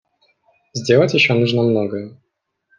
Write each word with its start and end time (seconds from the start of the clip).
Сделать 0.73 1.13
еще 1.13 1.35
нужно 1.35 1.61
многое. 1.61 2.17